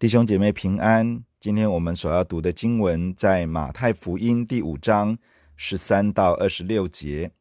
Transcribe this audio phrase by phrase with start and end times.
[0.00, 1.22] 弟兄姐妹平安。
[1.38, 5.18] 今天我们所要读的经文在马太福音第五章
[5.56, 7.32] 十三到二十六节。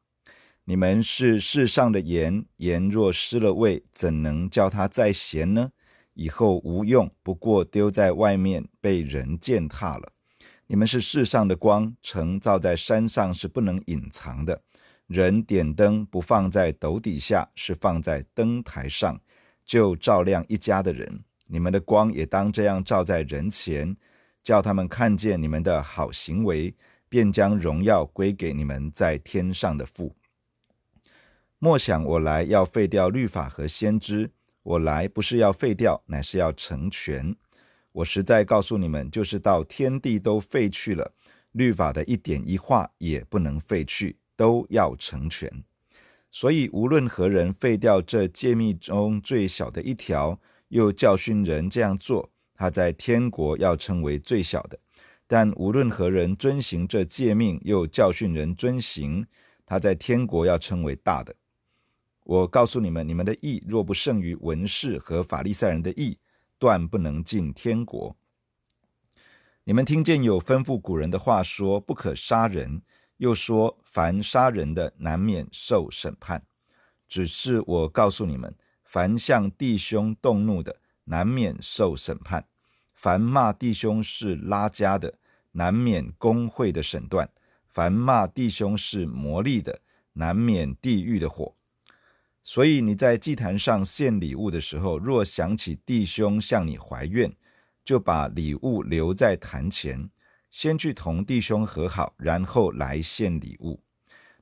[0.65, 5.71] 你们是世上的盐，盐若失了味，怎能叫它再咸呢？
[6.15, 10.11] 以后无用，不过丢在外面，被人践踏了。
[10.67, 14.61] 你们是世上的光，城照在山上是不能隐藏的。
[15.07, 19.21] 人点灯不放在斗底下，是放在灯台上，
[19.63, 21.23] 就照亮一家的人。
[21.51, 23.97] 你们的光也当这样照在人前，
[24.43, 26.75] 叫他们看见你们的好行为，
[27.09, 30.15] 便将荣耀归给你们在天上的父。
[31.57, 34.31] 莫想我来要废掉律法和先知，
[34.61, 37.35] 我来不是要废掉，乃是要成全。
[37.91, 41.11] 我实在告诉你们，就是到天地都废去了，
[41.53, 45.63] 律法的一点一画也不能废去，都要成全。
[46.31, 54.77] 所以无论何人废掉这诫命中最小的一条，又教训人这样做，他在天国要称为最小的；
[55.27, 59.27] 但无论何人遵行这诫命，又教训人遵行，
[59.65, 61.35] 他在天国要称为大的。
[62.23, 66.19] 我告诉你们，你们的义若不胜于文士和法利赛人的义，
[66.57, 68.15] 断不能进天国。
[69.63, 72.81] 你们听见有吩咐古人的话说：“不可杀人。”
[73.17, 76.45] 又说：“凡杀人的，难免受审判。”
[77.07, 78.55] 只是我告诉你们。
[78.91, 82.41] 凡向弟兄动怒的，难免受审判；
[82.95, 85.13] 凡骂弟兄是拉家的，
[85.51, 87.27] 难免公会的审断；
[87.67, 89.81] 凡骂弟兄是魔力的，
[90.13, 91.53] 难免地狱的火。
[92.41, 97.31] 所以你在祭坛上献礼物的时候，若想起弟兄向你怀怨，
[97.85, 100.09] 就把礼物留在坛前，
[100.49, 103.83] 先去同弟兄和好，然后来献礼物。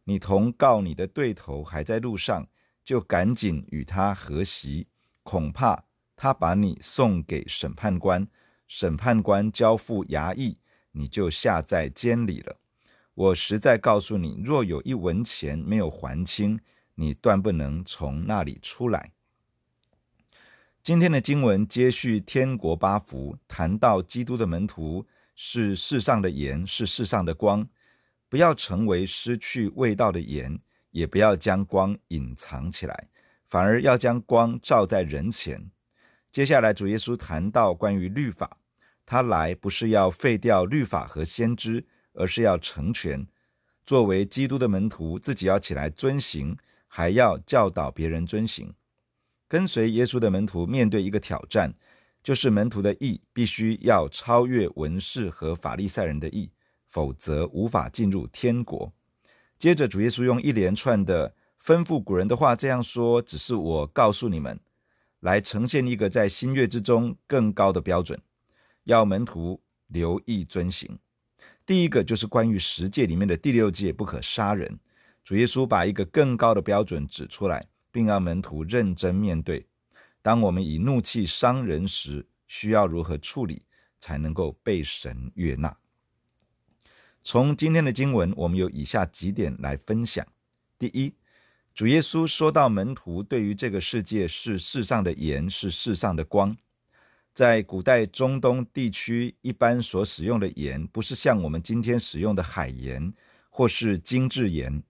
[0.06, 2.48] 你同告你的对头还在路上。
[2.88, 4.88] 就赶紧与他和席，
[5.22, 5.84] 恐怕
[6.16, 8.26] 他把你送给审判官，
[8.66, 10.60] 审判官交付衙役，
[10.94, 12.56] 你就下在监里了。
[13.14, 16.62] 我实在告诉你，若有一文钱没有还清，
[16.96, 19.12] 你断不能从那里出来。
[20.82, 25.06] 今天的经文接续天国八福，谈到基督的门徒
[25.36, 27.68] 是世上的盐，是世上的光，
[28.30, 30.58] 不要成为失去味道的盐。
[30.98, 33.08] 也不要将光隐藏起来，
[33.46, 35.70] 反而要将光照在人前。
[36.32, 38.58] 接下来，主耶稣谈到关于律法，
[39.06, 43.28] 他来不是要废掉律法和先知，而是要成全。
[43.86, 48.74] 作为基督的门徒，自己要起来遵行，还要教导别人遵行。
[49.48, 51.76] 跟随耶稣的门徒面对一个挑战，
[52.24, 56.52] 就是门徒的义必须要超越文士和法利赛人的义，
[56.88, 58.92] 否则无法进入天国。
[59.58, 64.60] 接着，主耶稣用一连串的吩咐古人的话这样说：“只是我告诉你们，
[65.22, 68.22] 来呈现一个在新约之中更高的标准，
[68.84, 71.00] 要门徒留意遵行。
[71.66, 74.80] 第一个就是关于十诫里面的第六诫，不可杀人。
[75.24, 79.66] 主耶稣把一个更高的标准指出来，并让门徒认真面对。
[80.22, 83.64] 当我们以怒气伤人时，需要如何处理，
[84.00, 85.76] 才能够被神悦纳？”
[87.30, 90.26] 从今天的经文，我们有以下几点来分享：
[90.80, 91.14] 第一，
[91.76, 96.56] 主耶稣说到门徒对于这个世界是世上的盐，是世上的光。
[97.34, 103.14] 在古代中东地区，一般所使用的盐不是像我们今天使用的海盐
[103.50, 104.82] 或是精制盐，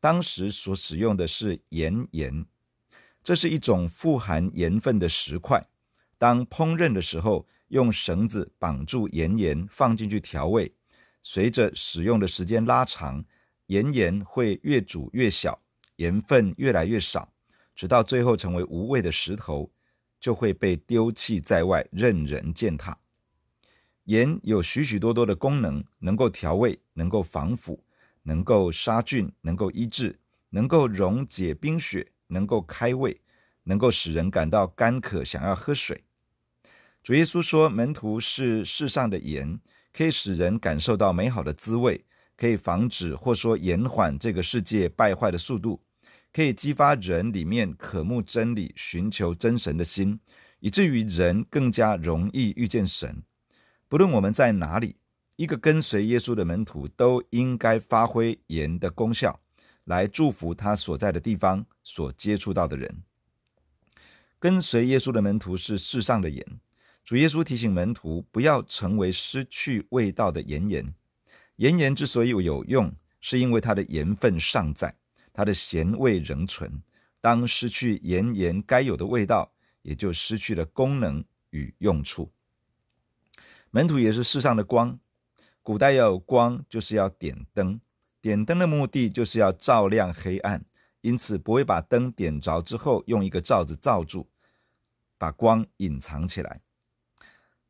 [0.00, 2.44] 当时所使用的是盐盐，
[3.22, 5.64] 这是一种富含盐分的石块。
[6.18, 10.72] 当烹饪的时候，用绳子绑住盐盐，放进去调味。
[11.28, 13.24] 随着使用的时间拉长，
[13.66, 15.60] 盐盐会越煮越小，
[15.96, 17.32] 盐分越来越少，
[17.74, 19.72] 直到最后成为无味的石头，
[20.20, 22.96] 就会被丢弃在外，任人践踏。
[24.04, 27.82] 盐有许许多多的功能，能够调味，能够防腐，
[28.22, 30.20] 能够杀菌，能够医治，
[30.50, 33.20] 能够溶解冰雪，能够开胃，
[33.64, 36.04] 能够使人感到干渴，想要喝水。
[37.02, 39.58] 主耶稣说，门徒是世上的盐。
[39.96, 42.04] 可以使人感受到美好的滋味，
[42.36, 45.80] 可以防止或说延缓这个世界败坏的速度，
[46.34, 50.20] 可以激发人里面渴慕真理、寻求真神的心，
[50.60, 53.22] 以至于人更加容易遇见神。
[53.88, 54.96] 不论我们在哪里，
[55.36, 59.40] 一个跟随耶稣的门徒都应该发挥盐的功效，
[59.84, 63.02] 来祝福他所在的地方所接触到的人。
[64.38, 66.60] 跟随耶稣的门徒是世上的盐。
[67.06, 70.92] 主耶稣提醒门徒不要成为失去味道的盐盐。
[71.54, 74.96] 盐盐之所以有用，是因为它的盐分尚在，
[75.32, 76.82] 它的咸味仍存。
[77.20, 82.32] 当失去盐盐该有的味道，也就失去了功能与用处。
[83.70, 84.98] 门徒也是世上的光。
[85.62, 87.80] 古代要有光，就是要点灯。
[88.20, 90.64] 点灯的目的就是要照亮黑暗，
[91.02, 94.26] 因此不会把灯点着之后用一个罩子罩住，
[95.16, 96.62] 把光隐藏起来。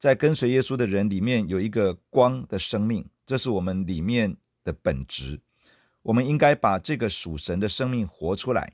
[0.07, 5.41] 在跟随耶稣的人里面有一个光的生命，这是我们里面的本质。
[6.03, 8.73] 我们应该把这个属神的生命活出来，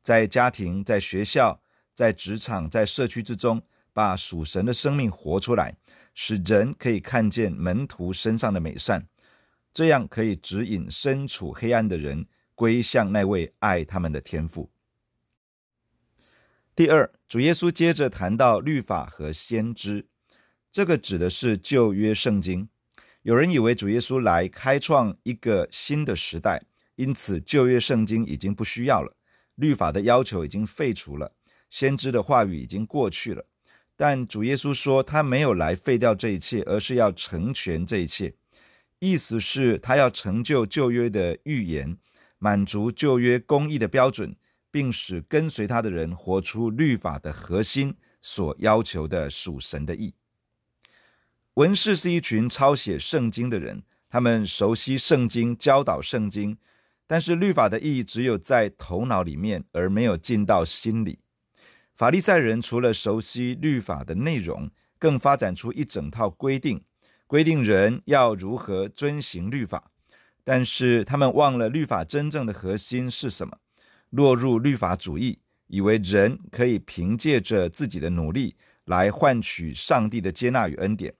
[0.00, 1.60] 在家庭、在学校、
[1.92, 3.60] 在职场、在社区之中，
[3.92, 5.76] 把属神的生命活出来，
[6.14, 9.06] 使人可以看见门徒身上的美善，
[9.74, 14.70] 这样可以指引身处黑暗的人归向那位爱他们的天父。
[16.74, 20.06] 第二，主耶稣接着谈到律法和先知，
[20.74, 22.68] 这个指的是旧约圣经。
[23.22, 26.64] 有人以为主耶稣来开创一个新的时代，
[26.96, 29.14] 因此旧约圣经已经不需要了，
[29.54, 31.36] 律法的要求已经废除了，
[31.70, 33.46] 先知的话语已经过去了。
[33.94, 38.34] 但主耶稣说，他没有来废掉这一切，而是要成全这一切。
[38.98, 41.96] 意思是，他要成就旧约的预言，
[42.40, 44.34] 满足旧约公义的标准，
[44.72, 50.12] 并使跟随他的人活出律法的核心所要求的属神的义。
[51.54, 56.58] 文士是一群抄写圣经的人，他们熟悉圣经，教导圣经，
[57.06, 61.20] 但是律法的意义只有在头脑里面，而没有进到心里。
[61.94, 64.68] 法利赛人除了熟悉律法的内容，
[64.98, 66.82] 更发展出一整套规定，
[67.28, 69.92] 规定人要如何遵行律法。
[70.42, 73.58] 但是他们忘了律法真正的核心是什么，
[74.10, 78.56] 落入律法主义，以为人可以凭借着自己的努力
[78.86, 81.14] 来换取上帝的接纳与恩典。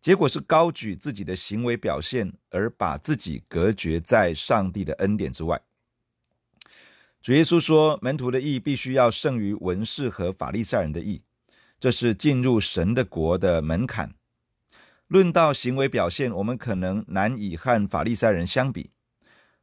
[0.00, 5.60] 结果是高举自己的行为表现，而把自己隔绝在上帝的恩典之外。
[7.20, 11.20] 主耶稣说，门徒的义必须要胜于文士和法利赛人的义，
[11.78, 14.14] 这是进入神的国的门槛。
[15.06, 18.92] 论到行为表现，我们可能难以和法利赛人相比；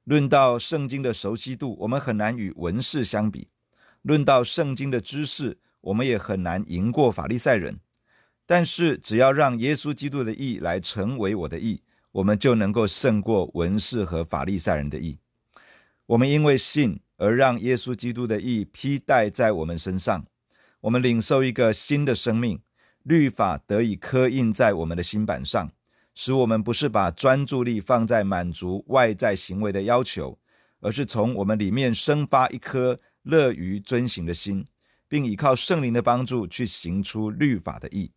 [0.04, 3.48] 论到圣经的熟悉度，我们很难与文士相比；
[4.04, 7.80] 论到圣经的知识，我们也很难赢过法利赛人。
[8.50, 11.84] 但是，只要让耶稣基督的义来成为我的义，
[12.14, 15.20] 我们就能够胜过文士和法利赛人的义。
[16.06, 20.26] 我们因为信而让耶稣基督的义披戴在我们身上，
[20.80, 22.62] 我们领受一个新的生命，
[23.04, 25.70] 律法得以刻印在我们的心板上，
[26.16, 30.40] 使我们不是把专注力放在满足外在行为的要求，
[30.80, 34.66] 而是从我们里面生发一颗乐于遵行的心，
[35.10, 38.10] 并依靠圣灵的帮助去行出律法的义。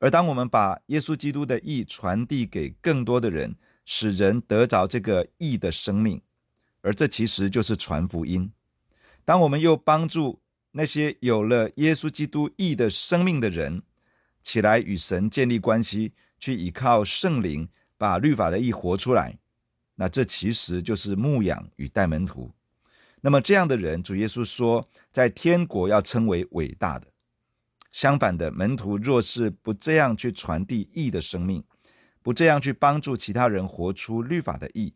[0.00, 3.54] 而当我们把耶稣基督的义传递给更多的人，
[3.84, 6.22] 使人得着这个义的生命，
[6.80, 8.50] 而这其实就是传福音。
[9.26, 10.40] 当我们又帮助
[10.72, 13.82] 那些有了耶稣基督义的生命的人，
[14.42, 17.68] 起来与神建立关系，去依靠圣灵
[17.98, 19.38] 把律法的义活出来，
[19.96, 22.50] 那这其实就是牧养与带门徒。
[23.20, 27.08] 那么这样的人，主耶稣说，在天国要称为伟大的。
[27.90, 31.64] 相反的，门徒若是不这样去传递义的生命，
[32.22, 34.94] 不这样去帮助其他人活出律法的义，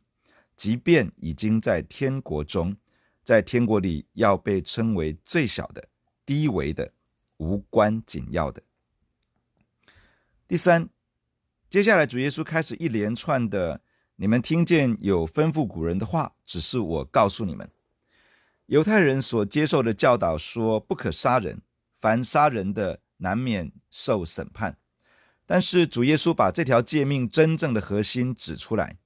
[0.57, 2.77] 即便已经在天国中，
[3.25, 5.89] 在天国里要被称为最小的、
[6.25, 6.93] 低微的、
[7.39, 8.63] 无关紧要的。
[10.47, 10.89] 第三，
[11.69, 13.81] 接下来主耶稣开始一连串的：
[14.17, 17.69] 你们听见有吩咐古人的话，只是我告诉你们。
[18.67, 21.61] 犹太人所接受的教导说，不可杀人。
[22.05, 24.77] 凡杀人的，难免受审判。
[25.47, 28.99] 但是主耶稣把这条诫命真正的核心指出来。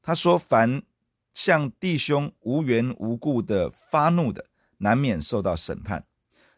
[0.00, 0.82] 他说：“凡
[1.34, 4.46] 向弟兄无缘无故的发怒的，
[4.78, 6.04] 难免受到审判；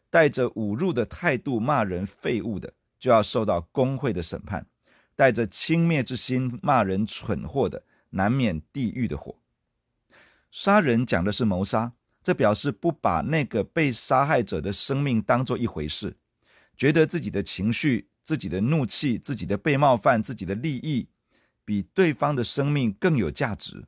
[0.08, 4.62] 带着侮辱的态度骂人废物的，就要受到公会的审判；
[5.16, 9.34] 带着轻蔑之心骂人蠢货的，难免地狱的火。”
[10.52, 11.94] 杀人讲的是谋杀。
[12.22, 16.16] 这表示不把那个被杀害者的生命当做一回事，
[16.76, 21.08] 觉得自己的情绪、自己的怒气、自己的被冒犯、自己的利益，
[21.64, 23.86] 比对方的生命更有价值。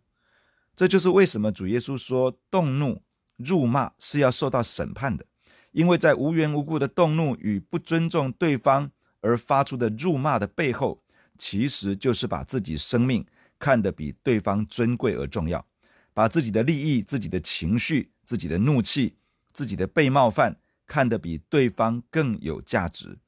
[0.75, 3.03] 这就是为什么主耶稣说动怒、
[3.37, 5.25] 辱骂是要受到审判的，
[5.71, 11.01] 因为在无缘无故的动怒与不尊重对方而发出的辱骂的背后，
[11.39, 13.25] 其实就是把自己生命
[13.61, 15.65] 看得比对方尊贵而重要。
[16.13, 19.17] 把自己的利益、自己的情绪、自己的怒气、
[19.53, 23.19] 自己的被冒犯看得比对方更有价值，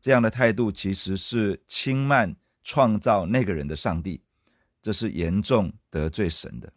[0.00, 4.22] 这样的态度其实是轻慢创造那个人的上帝，
[4.80, 6.72] 这是严重得罪神的。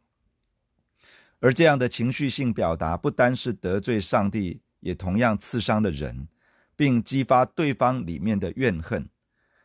[1.40, 6.28] 而这样的情绪性表达不单是得罪上帝，也同样刺伤了人，
[6.76, 9.10] 并激发对方里面的怨恨。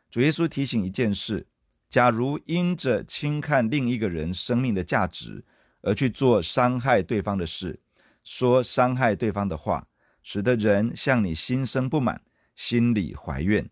[0.08, 1.48] 主耶稣提醒一件事：
[1.88, 5.44] 假如因着轻看另一个人生命的价值
[5.80, 7.80] 而去做伤害对方的事，
[8.24, 9.86] 说伤害对方的话，
[10.22, 12.22] 使得人向你心生不满，
[12.56, 13.70] 心里怀怨，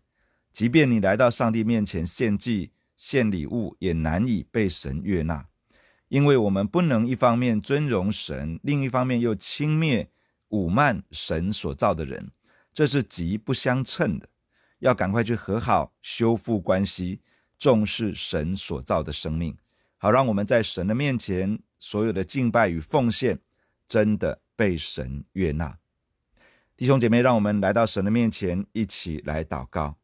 [0.53, 5.47] 即便你来到上帝面前献祭、献礼物，也难以被神悦纳，
[6.09, 10.07] 因为我们不能一方面尊荣神，另一方面又轻蔑、
[10.49, 12.29] 侮慢神所造的人，
[12.71, 14.29] 这是极不相称的。
[14.77, 17.21] 要赶快去和好，修复关系，
[17.57, 19.57] 重视神所造的生命，
[19.97, 23.39] 好让我们在神的面前所有的敬拜与奉献，
[23.87, 25.79] 真的被神悦纳。
[26.75, 29.97] 弟兄姐妹，让我们来到神的面前，一起来祷告。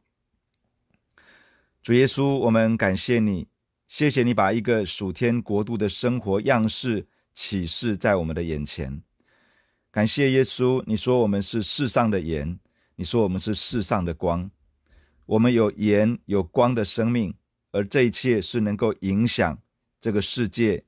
[1.82, 3.48] 主耶稣，我们感谢你，
[3.88, 9.02] 谢谢你把一个属天国度的生活样式启示在我们的眼前。
[9.90, 12.60] 感谢耶稣，你说我们是世上的盐，
[12.96, 14.52] 你说我们是世上的光。
[15.26, 17.34] 我们有盐有光的生命，
[17.72, 19.60] 而这一切是能够影响
[20.00, 20.84] 这个世界，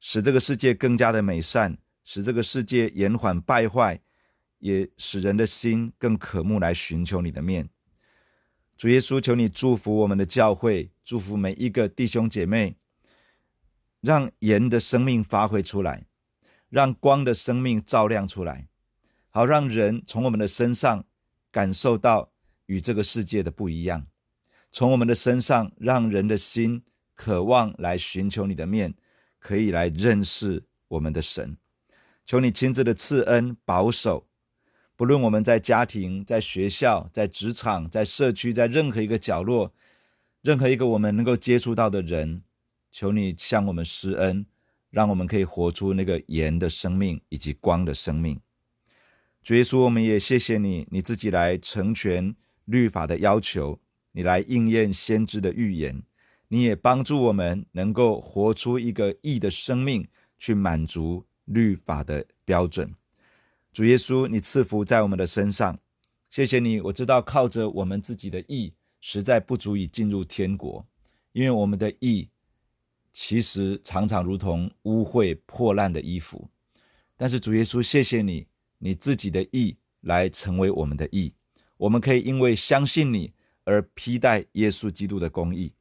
[0.00, 4.00] 使这个世界更加的美善，使这个世界延缓败坏，
[4.58, 7.68] 也使人的心更渴慕来寻求你的面。
[8.76, 12.76] 主耶稣，求你祝福我们的教会，祝福每一个弟兄姐妹，
[14.00, 16.06] 让盐的生命发挥出来，
[16.68, 18.68] 让光的生命照亮出来，
[19.30, 21.04] 好让人从我们的身上
[21.50, 22.30] 感受到。
[22.66, 24.06] 与这个世界的不一样，
[24.70, 26.82] 从我们的身上，让人的心
[27.14, 28.94] 渴望来寻求你的面，
[29.38, 31.58] 可以来认识我们的神。
[32.24, 34.26] 求你亲自的赐恩保守，
[34.96, 39.72] 不论我们在家庭、在学校、在职场、在社区，在任何一个角落，
[40.40, 42.42] 任何一个我们能够接触到的人，
[42.90, 44.46] 求你向我们施恩，
[44.90, 48.40] 让我们可以活出那个盐的生命以及光的生命。
[49.42, 52.34] 主耶稣，我们也谢谢你，你自己来成全。
[52.66, 53.80] 律法的要求，
[54.12, 56.00] 你来应验先知的预言，
[56.46, 60.06] 你也帮助我们能够活出一个义的生命，
[60.38, 62.94] 去满足律法的标准。
[63.72, 65.78] 主耶稣，你赐福在我们的身上，
[66.28, 66.80] 谢谢你。
[66.80, 70.86] 我知道靠着我们自己的意，实在不足以进入天国，
[71.32, 72.28] 因为我们的意
[73.12, 76.48] 其实常常如同污秽破烂的衣服。
[77.16, 78.46] 但是主耶稣，谢谢你，
[78.78, 81.32] 你自己的意来成为我们的意。
[81.76, 83.32] 我们可以因为相信你
[83.64, 85.72] 而披戴耶稣基督的公义。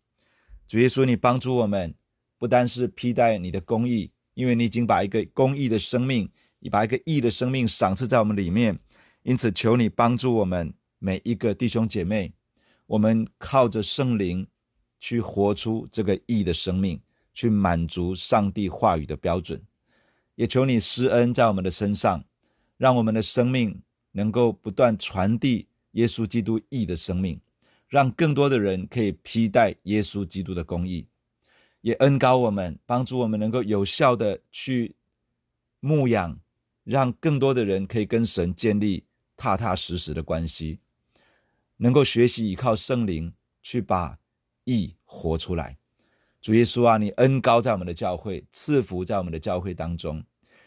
[0.67, 1.93] 主耶稣，你帮助我们，
[2.37, 4.11] 不单是披戴你的公义，
[4.41, 8.79] 因为你已经把一个公义的生命，你把一个义的生命赏赐在我们里面。
[9.21, 12.33] 因此，求你帮助我们每一个弟兄姐妹，
[12.87, 14.47] 我们靠着圣灵
[14.99, 16.99] 去活出这个义的生命，
[17.35, 19.61] 去满足上帝话语的标准。
[20.33, 22.23] 也求你施恩在我们的身上，
[22.77, 23.79] 让我们的生命
[24.13, 25.67] 能够不断传递。
[25.91, 27.37] 耶稣基督义的生命，
[27.89, 31.05] 让更多的人可以披戴耶稣基督的公义，
[31.81, 34.95] 也恩高我们，帮助我们能够有效的去
[35.79, 36.39] 牧养，
[36.83, 39.03] 让更多的人可以跟神建立
[39.35, 40.79] 踏踏实实的关系，
[41.77, 44.17] 能够学习依靠圣灵去把
[44.63, 45.77] 义活出来。
[46.41, 50.23] 主耶稣啊，你恩高在我们的教会，赐福在我们的教会当中，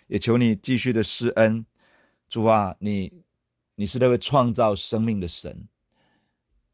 [0.07, 1.65] 也求你继续的施恩。
[2.29, 3.25] 主啊，你。
[3.77, 5.67] 你是那位创造生命的神，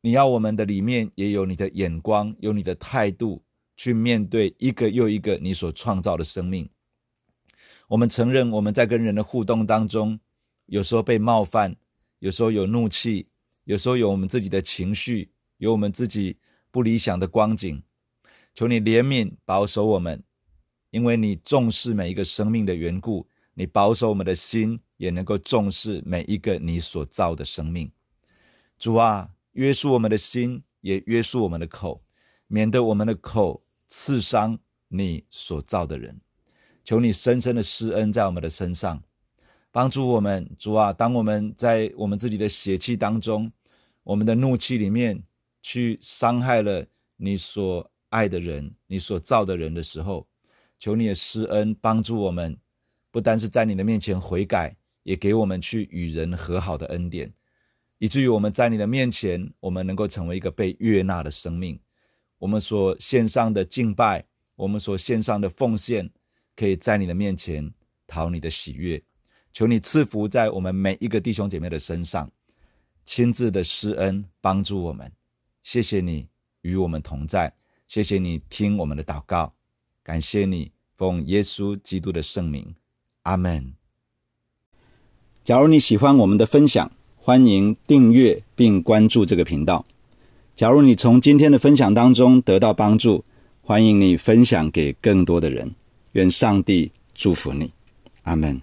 [0.02, 3.42] 你要我们的里面也有你的眼光，有你的态度
[3.80, 6.68] 去面对一个又一个你所创造的生命。
[7.88, 10.20] 我们承认我们在跟人的互动当中，
[10.66, 11.75] 有时候被冒犯，
[12.18, 13.28] 有时候有怒气，
[13.64, 16.37] 有时候有我们自己的情绪，有我们自己
[16.70, 17.82] 不理想的光景。
[18.54, 20.22] 求你怜悯保守我们，
[20.90, 24.78] 因为你重视每一个生命的缘故，你保守我们的心。
[24.99, 27.90] 也能够重视每一个你所造的生命，
[28.78, 32.04] 主啊，约束我们的心，也约束我们的口，
[32.49, 36.18] 免得我们的口刺伤你所造的人。
[36.82, 39.02] 求你深深的施恩在我们的身上，
[39.70, 40.50] 帮助我们。
[40.59, 43.52] 主啊，当我们在我们自己的血气当中，
[44.02, 45.23] 我们的怒气里面
[45.61, 50.26] 去伤害了你所爱的人、你所造的人的时候，
[50.78, 52.56] 求你的施恩帮助我们，
[53.11, 54.75] 不单是在你的面前悔改。
[55.02, 57.32] 也给我们去与人和好的恩典，
[57.97, 61.80] 以至于我们在你的面前，我们能够成为一个被悦纳的生命。
[62.40, 64.25] 我们所献上的敬拜，
[64.56, 66.11] 我们所献上的奉献，
[66.56, 67.73] 可以在你的面前
[68.06, 69.00] 讨你的喜悦。
[69.52, 72.30] 求你赐福在我们每一个弟兄姐妹的身上，
[73.04, 75.12] 亲自的施恩帮助我们。
[75.62, 76.28] 谢谢你
[76.62, 77.52] 与我们同在，
[77.87, 79.52] 谢谢你听我们的祷告，
[80.02, 82.75] 感谢你奉耶稣基督的圣名，
[83.25, 83.75] 阿门。
[85.44, 89.85] 假如你喜欢我们的分享，欢迎订阅并关注这个频道。
[90.61, 93.25] 假如你从今天的分享当中得到帮助，
[93.62, 95.75] 欢迎你分享给更多的人。
[96.12, 97.73] 愿上帝祝福你，
[98.25, 98.61] 阿门。